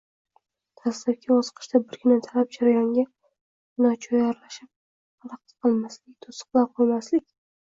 Dastlabki 0.83 1.29
bosqichda 1.31 1.81
birgina 1.91 2.17
talab– 2.27 2.49
jarayonga 2.57 3.05
nojo‘ya 3.87 4.25
aralashib 4.31 4.69
xalaqit 4.69 5.57
qilmaslik, 5.59 6.15
to‘siqlar 6.27 6.69
qo‘ymaslik. 6.81 7.27